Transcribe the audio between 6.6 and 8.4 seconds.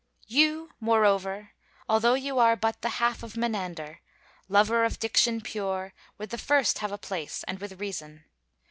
have a place and with reason.